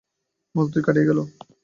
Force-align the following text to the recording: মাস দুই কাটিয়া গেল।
মাস 0.55 0.67
দুই 0.73 0.81
কাটিয়া 0.85 1.07
গেল। 1.09 1.19